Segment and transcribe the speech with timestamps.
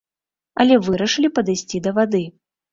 [0.65, 2.27] Але вырашылі падысці да вады.